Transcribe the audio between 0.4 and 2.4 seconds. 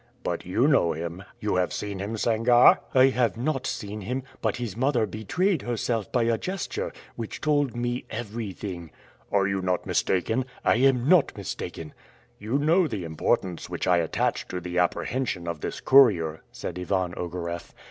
you know him; you have seen him,